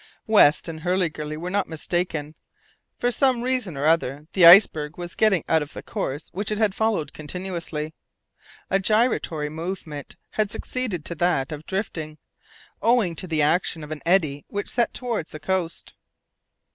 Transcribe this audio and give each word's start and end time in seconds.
West 0.25 0.67
and 0.67 0.81
Hurliguerly 0.81 1.37
were 1.37 1.51
not 1.51 1.69
mistaken. 1.69 2.33
For 2.97 3.11
some 3.11 3.43
reason 3.43 3.77
or 3.77 3.85
other 3.85 4.25
the 4.33 4.47
iceberg 4.47 4.97
was 4.97 5.13
getting 5.13 5.43
out 5.47 5.61
of 5.61 5.73
the 5.73 5.83
course 5.83 6.29
which 6.29 6.49
it 6.51 6.57
had 6.57 6.73
followed 6.73 7.13
continuously. 7.13 7.93
A 8.71 8.79
giratory 8.79 9.51
movement 9.51 10.15
had 10.31 10.49
succeeded 10.49 11.05
to 11.05 11.13
that 11.13 11.51
of 11.51 11.67
drifting, 11.67 12.17
owing 12.81 13.15
to 13.15 13.27
the 13.27 13.43
action 13.43 13.83
of 13.83 13.91
an 13.91 14.01
eddy 14.03 14.43
which 14.47 14.69
set 14.71 14.91
towards 14.91 15.29
the 15.33 15.39
coast. 15.39 15.93